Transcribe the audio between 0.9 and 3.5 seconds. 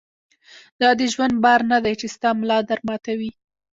د ژوند بار نه دی چې ستا ملا در ماتوي.